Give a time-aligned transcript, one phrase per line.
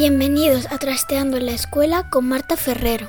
[0.00, 3.06] Bienvenidos a Trasteando en la Escuela con Marta Ferrero.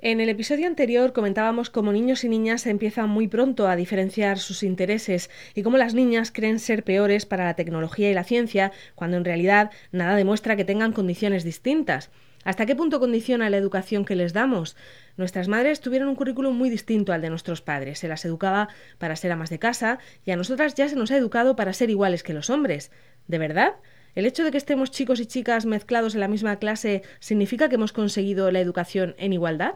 [0.00, 4.62] En el episodio anterior comentábamos cómo niños y niñas empiezan muy pronto a diferenciar sus
[4.62, 9.18] intereses y cómo las niñas creen ser peores para la tecnología y la ciencia, cuando
[9.18, 12.10] en realidad nada demuestra que tengan condiciones distintas.
[12.48, 14.74] ¿Hasta qué punto condiciona la educación que les damos?
[15.18, 17.98] Nuestras madres tuvieron un currículum muy distinto al de nuestros padres.
[17.98, 21.18] Se las educaba para ser amas de casa y a nosotras ya se nos ha
[21.18, 22.90] educado para ser iguales que los hombres.
[23.26, 23.74] ¿De verdad?
[24.14, 27.74] ¿El hecho de que estemos chicos y chicas mezclados en la misma clase significa que
[27.74, 29.74] hemos conseguido la educación en igualdad?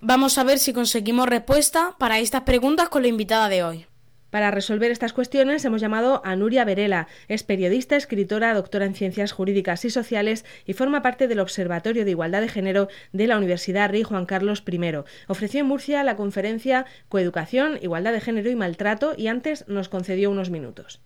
[0.00, 3.89] Vamos a ver si conseguimos respuesta para estas preguntas con la invitada de hoy.
[4.30, 7.08] Para resolver estas cuestiones hemos llamado a Nuria Verela.
[7.28, 12.12] Es periodista, escritora, doctora en Ciencias Jurídicas y Sociales y forma parte del Observatorio de
[12.12, 14.80] Igualdad de Género de la Universidad Rey Juan Carlos I.
[15.28, 20.30] Ofreció en Murcia la conferencia Coeducación, Igualdad de Género y Maltrato y antes nos concedió
[20.30, 21.00] unos minutos.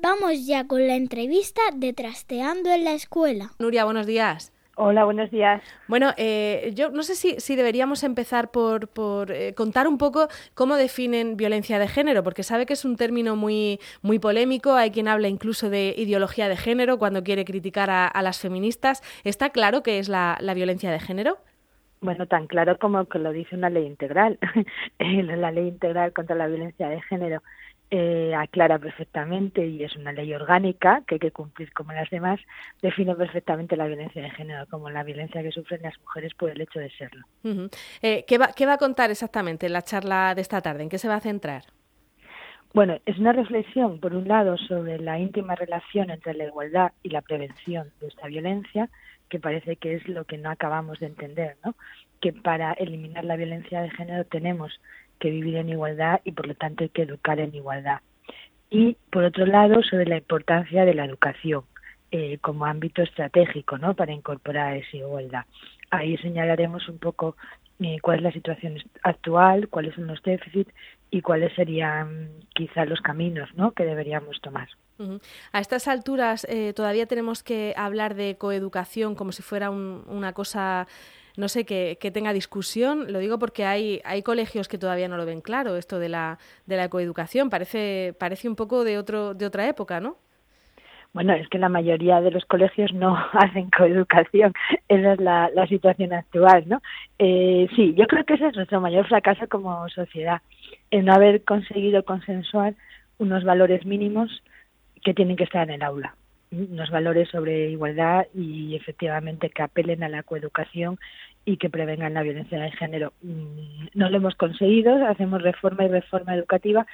[0.00, 3.52] Vamos ya con la entrevista de Trasteando en la Escuela.
[3.58, 4.52] Nuria, buenos días.
[4.80, 5.60] Hola, buenos días.
[5.88, 10.28] Bueno, eh, yo no sé si, si deberíamos empezar por, por eh, contar un poco
[10.54, 14.92] cómo definen violencia de género, porque sabe que es un término muy, muy polémico, hay
[14.92, 19.02] quien habla incluso de ideología de género cuando quiere criticar a, a las feministas.
[19.24, 21.38] ¿Está claro qué es la, la, violencia de género?
[22.00, 24.38] Bueno, tan claro como que lo dice una ley integral,
[25.00, 27.42] la ley integral contra la violencia de género
[27.90, 32.38] eh, aclara perfectamente y es una ley orgánica que hay que cumplir como las demás,
[32.82, 36.60] define perfectamente la violencia de género como la violencia que sufren las mujeres por el
[36.60, 37.24] hecho de serlo.
[37.44, 37.76] Uh -huh.
[38.02, 40.82] eh, ¿qué, va, ¿Qué va a contar exactamente en la charla de esta tarde?
[40.82, 41.62] ¿En qué se va a centrar?
[42.74, 47.08] Bueno, es una reflexión, por un lado, sobre la íntima relación entre la igualdad y
[47.08, 48.90] la prevención de esta violencia,
[49.30, 51.74] que parece que es lo que no acabamos de entender, ¿no?
[52.20, 54.80] Que para eliminar la violencia de género tenemos
[55.18, 58.00] que vivir en igualdad y por lo tanto hay que educar en igualdad.
[58.70, 61.64] Y por otro lado, sobre la importancia de la educación
[62.10, 63.94] eh, como ámbito estratégico ¿no?
[63.94, 65.44] para incorporar esa igualdad.
[65.90, 67.36] Ahí señalaremos un poco
[67.80, 70.72] eh, cuál es la situación actual, cuáles son los déficits
[71.10, 73.72] y cuáles serían quizá los caminos ¿no?
[73.72, 74.68] que deberíamos tomar.
[75.52, 80.32] A estas alturas eh, todavía tenemos que hablar de coeducación como si fuera un, una
[80.32, 80.88] cosa
[81.38, 83.12] no sé, que, tenga discusión.
[83.12, 86.38] Lo digo porque hay, hay colegios que todavía no lo ven claro, esto de la,
[86.66, 87.48] de la coeducación.
[87.48, 90.16] Parece, parece un poco de, otro, de otra época, ¿no?
[91.12, 94.52] Bueno, es que la mayoría de los colegios no hacen coeducación.
[94.88, 96.82] Esa es la, la situación actual, ¿no?
[97.20, 100.42] Eh, sí, yo creo que ese es nuestro mayor fracaso como sociedad,
[100.90, 102.74] el no haber conseguido consensuar
[103.18, 104.42] unos valores mínimos
[105.04, 106.17] que tienen que estar en el aula
[106.50, 110.98] unos valores sobre igualdad y efectivamente que apelen a la coeducación
[111.44, 113.12] y que prevengan la violencia de género.
[113.94, 116.86] No lo hemos conseguido, hacemos reforma y reforma educativa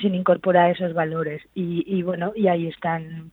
[0.00, 3.32] sin incorporar esos valores y, y bueno, y ahí están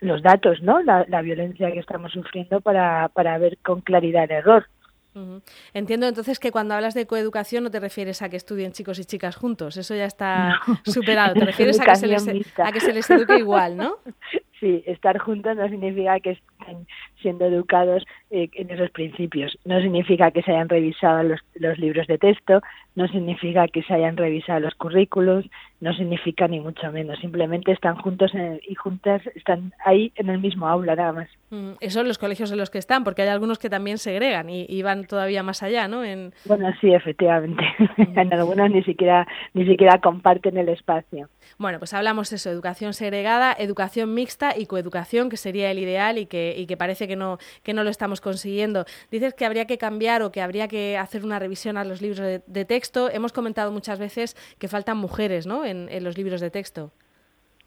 [0.00, 0.82] los datos, ¿no?
[0.82, 4.66] La, la violencia que estamos sufriendo para, para ver con claridad el error.
[5.14, 5.42] Uh -huh.
[5.74, 9.04] Entiendo entonces que cuando hablas de coeducación no te refieres a que estudien chicos y
[9.04, 10.80] chicas juntos, eso ya está no.
[10.84, 12.26] superado, te refieres a que, se les,
[12.58, 13.96] a que se les eduque igual, ¿no?
[14.62, 16.86] Sí, estar juntos no significa que estén
[17.22, 22.06] siendo educados eh, en esos principios, no significa que se hayan revisado los, los libros
[22.06, 22.60] de texto,
[22.94, 25.46] no significa que se hayan revisado los currículos,
[25.80, 30.38] no significa ni mucho menos, simplemente están juntos en, y juntas, están ahí en el
[30.38, 31.28] mismo aula nada más.
[31.50, 34.50] Mm, eso en los colegios en los que están, porque hay algunos que también segregan
[34.50, 36.04] y, y van todavía más allá, ¿no?
[36.04, 36.34] En...
[36.44, 37.64] Bueno, sí, efectivamente.
[37.96, 38.18] Mm.
[38.18, 41.28] en algunos ni siquiera ni siquiera comparten el espacio.
[41.58, 46.18] Bueno, pues hablamos de eso, educación segregada, educación mixta y coeducación, que sería el ideal
[46.18, 48.84] y que, y que parece que no, que no lo estamos consiguiendo.
[49.10, 52.20] Dices que habría que cambiar o que habría que hacer una revisión a los libros
[52.20, 53.10] de, texto.
[53.10, 55.64] Hemos comentado muchas veces que faltan mujeres, ¿no?
[55.64, 56.92] En, en los libros de texto.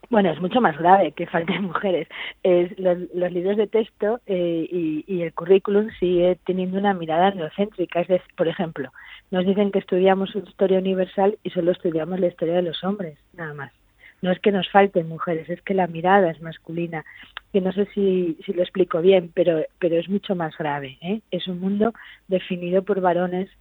[0.09, 2.07] Bueno, es mucho más grave que falten mujeres.
[2.43, 8.01] Es, los, libros de texto eh, y, el currículum sigue teniendo una mirada neocéntrica.
[8.01, 8.91] Es decir, por ejemplo,
[9.31, 13.53] nos dicen que estudiamos historia universal y solo estudiamos la historia de los hombres, nada
[13.53, 13.71] más.
[14.25, 17.05] No es que nos falten mujeres, es que la mirada es masculina.
[17.53, 20.97] Que no sé si, si lo explico bien, pero, pero es mucho más grave.
[21.01, 21.21] ¿eh?
[21.29, 21.93] Es un mundo
[22.27, 23.51] definido por varones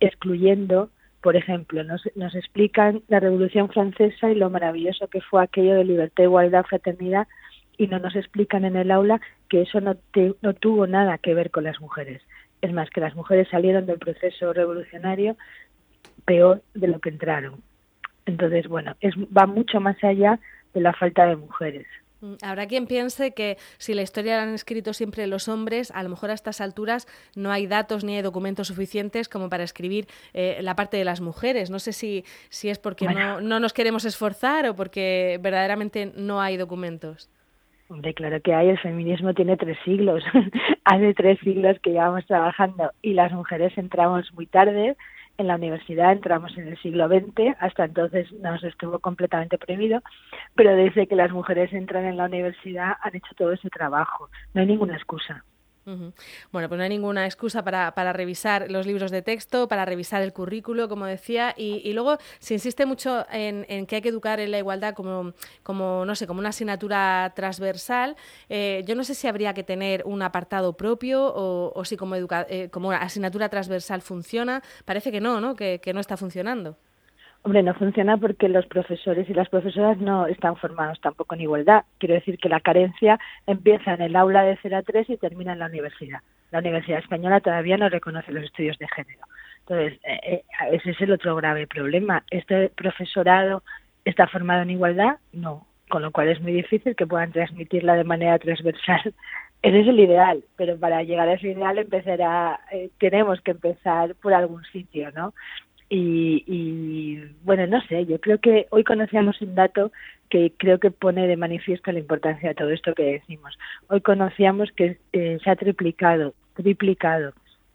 [0.00, 0.88] excluyendo
[1.20, 6.24] por ejemplo, nos, explican la Revolución Francesa y lo maravilloso que fue aquello de libertad,
[6.24, 7.28] igualdad, fraternidad,
[7.76, 9.20] y no nos explican en el aula
[9.50, 9.96] que eso no,
[10.40, 12.22] no tuvo nada que ver con las mujeres.
[12.62, 15.36] Es más, que las mujeres salieron del proceso revolucionario
[16.24, 17.62] peor de lo que entraron.
[18.26, 20.38] Entonces, bueno, es, va mucho más allá
[20.74, 21.86] de la falta de mujeres.
[22.20, 26.02] Mm, habrá quien piense que si la historia la han escrito siempre los hombres, a
[26.02, 30.06] lo mejor a estas alturas no hay datos ni hay documentos suficientes como para escribir
[30.34, 31.70] eh, la parte de las mujeres.
[31.70, 36.40] No sé si, si es porque no, no nos queremos esforzar o porque verdaderamente no
[36.40, 37.30] hay documentos.
[37.88, 38.68] Hombre, claro que hay.
[38.68, 40.22] El feminismo tiene tres siglos.
[40.84, 44.96] Hace tres siglos que llevamos trabajando y las mujeres entramos muy tarde
[45.40, 50.02] en la universidad entramos en el siglo XX, hasta entonces nos estuvo completamente prohibido,
[50.54, 54.28] pero desde que las mujeres entran en la universidad han hecho todo ese trabajo.
[54.54, 55.44] No hay ninguna excusa.
[55.84, 60.22] Bueno, pues no hay ninguna excusa para, para, revisar los libros de texto, para revisar
[60.22, 64.50] el currículo, como decía, y, luego se insiste mucho en, que hay que educar en
[64.50, 65.32] la igualdad como,
[65.62, 68.16] como no sé, como una asignatura transversal.
[68.48, 72.46] Eh, yo no sé si habría que tener un apartado propio o, si como, educa
[72.48, 74.62] eh, como asignatura transversal funciona.
[74.84, 75.56] Parece que no, ¿no?
[75.56, 76.76] Que, que no está funcionando.
[77.42, 81.84] Hombre, no funciona porque los profesores y las profesoras no están formados tampoco en igualdad.
[81.98, 85.54] Quiero decir que la carencia empieza en el aula de 0 a 3 y termina
[85.54, 86.20] en la universidad.
[86.50, 89.20] La Universidad Española todavía no reconoce los estudios de género.
[89.60, 90.42] Entonces, eh, eh,
[90.72, 92.24] ese es el otro grave problema.
[92.30, 93.62] ¿Este profesorado
[94.04, 95.16] está formado en igualdad?
[95.32, 95.66] No.
[95.88, 99.14] Con lo cual es muy difícil que puedan transmitirla de manera transversal.
[99.62, 104.14] Ese es el ideal, pero para llegar a ese ideal empezará, eh, tenemos que empezar
[104.14, 105.34] por algún sitio, ¿no?
[105.90, 107.19] Y,
[107.50, 109.90] bueno, no sé, yo creo que hoy conocíamos un dato
[110.28, 113.58] que creo que pone de manifiesto la importancia de todo esto que decimos.
[113.88, 117.32] Hoy conocíamos que eh, se ha triplicado, triplicado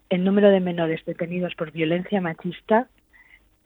[0.08, 2.88] el número de menores detenidos por violencia machista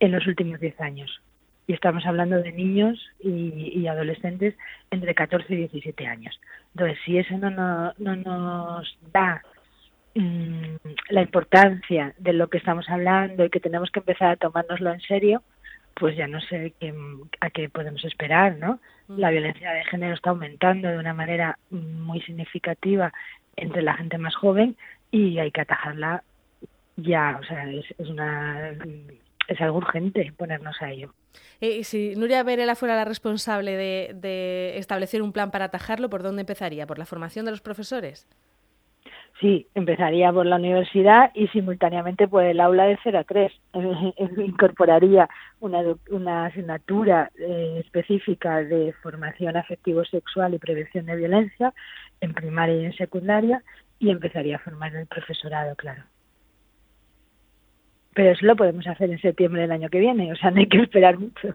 [0.01, 1.23] en los últimos 10 años.
[1.69, 4.57] Y estamos hablando de niños y, adolescentes
[4.91, 6.41] entre 14 y 17 años.
[6.75, 9.43] Entonces, si eso no, no, no nos da
[10.15, 10.77] Mm,
[11.11, 15.01] la importancia de lo que estamos hablando y que tenemos que empezar a tomárnoslo en
[15.01, 15.43] serio,
[16.01, 16.95] pues ya no sé qué,
[17.41, 18.81] a qué podemos esperar, ¿no?
[19.07, 19.33] La mm.
[19.33, 23.13] violencia de género está aumentando de una manera muy significativa
[23.55, 24.77] entre la gente más joven
[25.11, 26.25] y hay que atajarla
[26.97, 28.73] ya, o sea, es, es una
[29.47, 31.13] es algo urgente ponernos a ello.
[31.61, 36.09] Eh, y si Nuria Verela fuera la responsable de, de establecer un plan para atajarlo,
[36.09, 36.87] ¿por dónde empezaría?
[36.87, 38.27] ¿Por la formación de los profesores?
[39.41, 43.53] Sí, empezaría por la universidad y simultáneamente por el aula de 0 a 3.
[44.37, 45.29] Incorporaría
[45.61, 51.73] una, una asignatura eh, específica de formación afectivo-sexual y prevención de violencia
[52.21, 53.63] en primaria y en secundaria
[53.99, 56.03] y empezaría a formar el profesorado, claro.
[58.13, 60.69] Pero eso lo podemos hacer en septiembre del año que viene, o sea, no hay
[60.69, 61.55] que esperar mucho.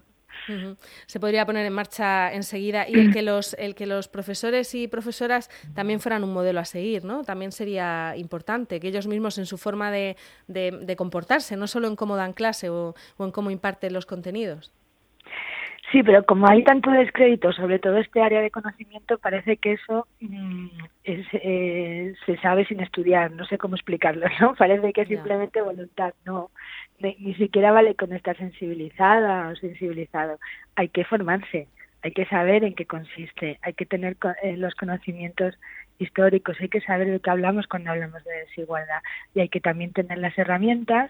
[1.05, 4.87] Se podría poner en marcha enseguida y el que los el que los profesores y
[4.87, 7.23] profesoras también fueran un modelo a seguir, ¿no?
[7.23, 10.15] También sería importante que ellos mismos en su forma de,
[10.47, 14.71] de, comportarse, no solo en cómo dan clase o, o en cómo imparten los contenidos.
[15.95, 20.05] Sí, pero como hay tanto descrédito sobre todo este área de conocimiento, parece que eso
[20.19, 20.67] mm,
[21.05, 23.31] eh, se sabe sin estudiar.
[23.31, 24.55] No sé cómo explicarlo, ¿no?
[24.59, 26.13] Parece que es simplemente voluntad.
[26.25, 26.51] No,
[26.99, 30.37] ni, siquiera vale con estar sensibilizada o sensibilizado.
[30.75, 31.69] Hay que formarse,
[32.01, 35.57] hay que saber en qué consiste, hay que tener eh, los conocimientos
[35.97, 38.99] históricos, hay que saber de qué hablamos cuando hablamos de desigualdad
[39.33, 41.09] y hay que también tener las herramientas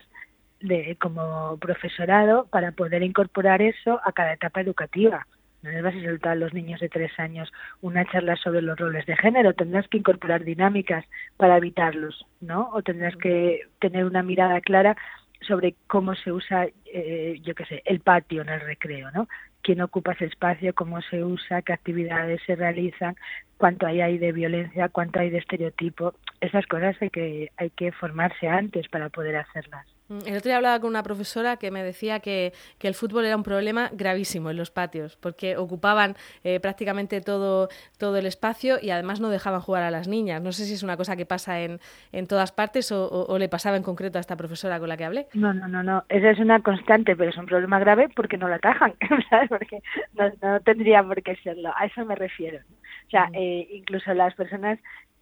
[0.60, 5.28] de, como profesorado para poder incorporar eso a cada etapa educativa.
[5.62, 8.78] No les vas a soltar a los niños de tres años una charla sobre los
[8.78, 11.06] roles de género, tendrás que incorporar dinámicas
[11.38, 12.70] para evitarlos, ¿no?
[12.74, 14.96] O tendrás que tener una mirada clara
[15.42, 19.28] sobre cómo se usa, eh, yo qué sé, el patio en el recreo, ¿no?
[19.62, 23.16] Quién ocupa ese espacio, cómo se usa, qué actividades se realizan,
[23.58, 26.14] cuánto hay de violencia, cuánto hay de estereotipo.
[26.42, 29.95] Esas cosas hay que, hay que formarse antes para poder hacerlas.
[30.08, 33.36] Mm, el otro día hablaba con una profesora que me decía que, el fútbol era
[33.36, 38.92] un problema gravísimo en los patios, porque ocupaban eh, prácticamente todo, todo el espacio y
[38.92, 40.40] además no dejaban jugar a las niñas.
[40.40, 41.80] No sé si es una cosa que pasa en,
[42.12, 45.28] en todas partes o, le pasaba en concreto a esta profesora con la que hablé.
[45.34, 46.04] No, no, no, no.
[46.10, 48.94] Esa es una constante, pero es un problema grave porque no la atajan,
[49.32, 49.50] ¿sabes?
[49.50, 49.82] Porque
[50.14, 51.74] no, tendría por qué serlo.
[51.76, 52.60] A eso me refiero.
[53.08, 53.36] O sea, mm.
[53.36, 54.78] eh, incluso las personas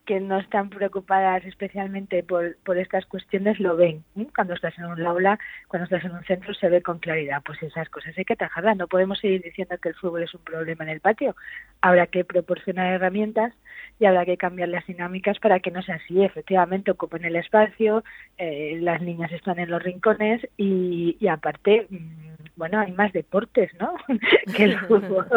[0.05, 4.03] que no están preocupadas especialmente por, por estas cuestiones lo ven.
[4.35, 7.41] Cuando estás en un aula, cuando estás en un centro, se ve con claridad.
[7.45, 8.77] Pues esas cosas hay que atajarlas.
[8.77, 11.35] No podemos seguir diciendo que el fútbol es un problema en el patio.
[11.81, 13.53] Habrá que proporcionar herramientas
[13.99, 16.23] y habrá que cambiar las dinámicas para que no sea así.
[16.23, 18.03] Efectivamente, ocupen el espacio,
[18.37, 23.71] eh, las niñas están en los rincones y, y aparte mm, bueno, hay más deportes,
[23.79, 23.95] ¿no?
[24.55, 25.27] que el fútbol.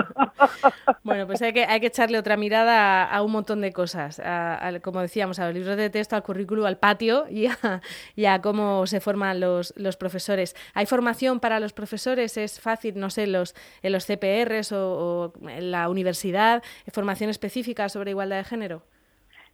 [1.05, 4.21] bueno, pues hay que, hay que echarle otra mirada a, un montón de cosas,
[4.83, 7.47] como decíamos, a los libros de texto, al currículo, al patio y
[8.27, 10.55] a, cómo se forman los, los, profesores.
[10.75, 12.37] ¿Hay formación para los profesores?
[12.37, 17.89] ¿Es fácil, no sé, los, en los CPRs o, o en la universidad, formación específica
[17.89, 18.83] sobre igualdad de género?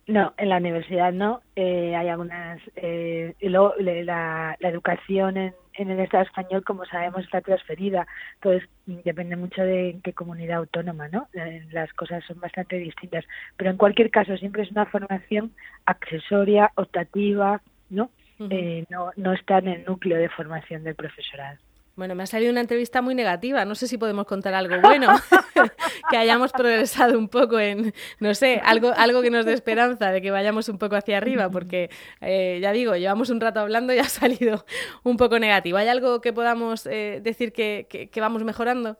[0.07, 1.43] No, en la universidad no.
[1.55, 2.61] Eh, hay algunas.
[2.77, 8.07] Eh, y luego la, la educación en, en, el Estado español, como sabemos, está transferida.
[8.35, 11.29] Entonces, depende mucho de qué comunidad autónoma, ¿no?
[11.35, 13.25] Eh, las cosas son bastante distintas.
[13.57, 15.53] Pero en cualquier caso, siempre es una formación
[15.87, 17.61] accesoria, optativa,
[17.91, 18.11] ¿no?
[18.51, 21.59] eh, no, no está en el núcleo de formación del profesorado.
[22.03, 23.65] Bueno, me ha salido una entrevista muy negativa.
[23.65, 25.07] No sé si podemos contar algo bueno,
[26.11, 30.21] que hayamos progresado un poco en, no sé, algo, algo que nos dé esperanza de
[30.21, 31.91] que vayamos un poco hacia arriba, porque
[32.21, 34.67] eh, ya digo, llevamos un rato hablando y ha salido
[35.05, 35.79] un poco negativo.
[35.79, 38.99] ¿Hay algo que podamos eh, decir que, que vamos mejorando?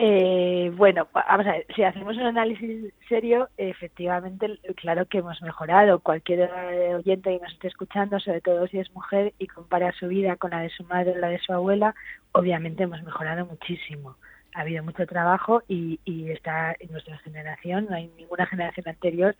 [0.00, 5.98] Eh, bueno, vamos a ver, si hacemos un análisis serio, efectivamente, claro que hemos mejorado.
[5.98, 10.06] Cualquier eh, oyente que nos esté escuchando, sobre todo si es mujer y compara su
[10.06, 11.96] vida con la de su madre o la de su abuela,
[12.30, 14.16] obviamente hemos mejorado muchísimo.
[14.54, 19.34] Ha habido mucho trabajo y, y está en nuestra generación, no hay ninguna generación anterior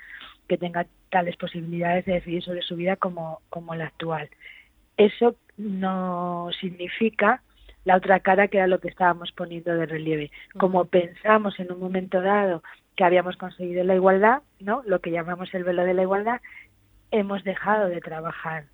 [0.48, 4.28] que tenga tales posibilidades de decidir sobre su vida como, como la actual.
[4.96, 7.42] Eso no significa
[7.85, 10.30] la otra cara que era lo que estábamos poniendo de relieve.
[10.58, 12.62] Como pensamos en un momento dado
[12.97, 14.82] que habíamos conseguido la igualdad, ¿no?
[14.85, 16.40] Lo que llamamos el velo de la igualdad,
[17.11, 18.64] hemos dejado de trabajar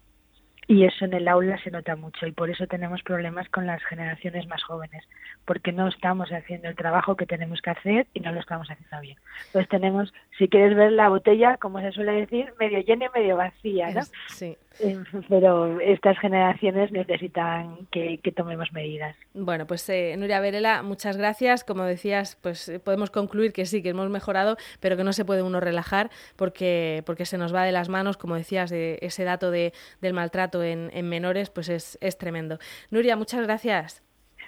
[0.66, 3.82] y eso en el aula se nota mucho y por eso tenemos problemas con las
[3.84, 5.04] generaciones más jóvenes,
[5.44, 9.00] porque no estamos haciendo el trabajo que tenemos que hacer y no lo estamos haciendo
[9.00, 9.18] bien.
[9.46, 13.36] Entonces tenemos, si quieres ver la botella, como se suele decir, medio llena y medio
[13.36, 14.02] vacía, ¿no?
[14.28, 14.56] Sí.
[15.28, 19.16] Pero estas generaciones necesitan que, tomemos medidas.
[19.32, 21.64] Bueno, pues eh, Nuria Verela, muchas gracias.
[21.64, 25.24] Como decías, pues eh, podemos concluir que sí, que hemos mejorado, pero que no se
[25.24, 29.24] puede uno relajar porque, porque se nos va de las manos, como decías, de ese
[29.24, 32.58] dato de, del maltrato en, menores, pues es, es tremendo.
[32.90, 34.02] Nuria, muchas gracias.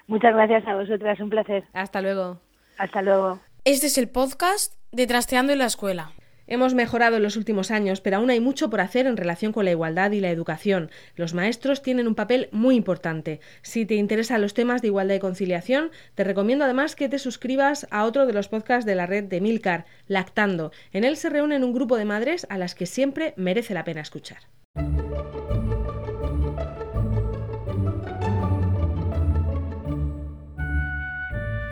[0.06, 1.64] Muchas gracias a vosotras, un placer.
[1.72, 2.40] Hasta luego.
[2.78, 3.40] Hasta luego.
[3.64, 6.12] Este es el podcast de Trasteando en la Escuela.
[6.48, 9.64] Hemos mejorado en los últimos años, pero aún hay mucho por hacer en relación con
[9.64, 10.90] la igualdad y la educación.
[11.16, 13.40] Los maestros tienen un papel muy importante.
[13.62, 17.86] Si te interesan los temas de igualdad y conciliación, te recomiendo además que te suscribas
[17.90, 20.72] a otro de los podcasts de la red de Milcar, Lactando.
[20.92, 24.00] En él se reúnen un grupo de madres a las que siempre merece la pena
[24.00, 24.38] escuchar.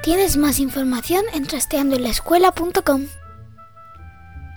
[0.02, 3.06] Tienes más información en trasteandoenlaescuela.com